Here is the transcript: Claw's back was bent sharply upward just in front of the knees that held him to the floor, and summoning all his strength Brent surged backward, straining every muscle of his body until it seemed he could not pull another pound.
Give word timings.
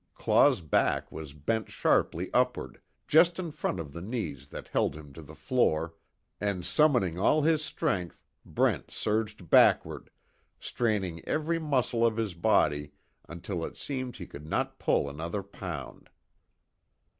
Claw's 0.15 0.61
back 0.61 1.11
was 1.11 1.33
bent 1.33 1.69
sharply 1.69 2.33
upward 2.33 2.81
just 3.07 3.37
in 3.37 3.51
front 3.51 3.79
of 3.79 3.93
the 3.93 4.01
knees 4.01 4.47
that 4.47 4.67
held 4.69 4.95
him 4.95 5.13
to 5.13 5.21
the 5.21 5.35
floor, 5.35 5.93
and 6.39 6.65
summoning 6.65 7.19
all 7.19 7.43
his 7.43 7.63
strength 7.63 8.25
Brent 8.43 8.89
surged 8.89 9.51
backward, 9.51 10.09
straining 10.59 11.23
every 11.27 11.59
muscle 11.59 12.03
of 12.03 12.17
his 12.17 12.33
body 12.33 12.93
until 13.29 13.63
it 13.63 13.77
seemed 13.77 14.15
he 14.17 14.25
could 14.25 14.47
not 14.47 14.79
pull 14.79 15.07
another 15.07 15.43
pound. 15.43 16.09